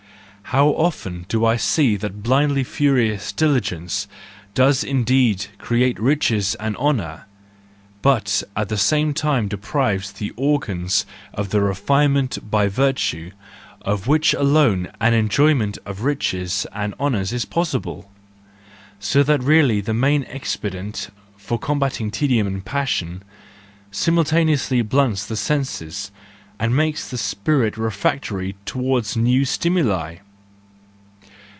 [0.55, 4.05] How often do I see that blindly furious diligence
[4.53, 7.21] does indeed create riches and honours,
[8.01, 13.31] but at the same time deprives the organs of the refinement by virtue
[13.83, 18.11] of which alone an enjoyment of riches and honours is possible;
[18.99, 23.23] so that really the main expedient for combating tedium and passion,
[23.89, 26.11] simultaneously blunts the senses
[26.59, 30.17] and makes the spirit refractory towards new stimuli!